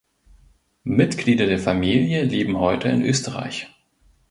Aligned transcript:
Mitglieder 0.83 1.45
der 1.45 1.59
Familie 1.59 2.23
leben 2.23 2.57
heute 2.57 2.87
in 2.89 3.03
Österreich. 3.03 3.67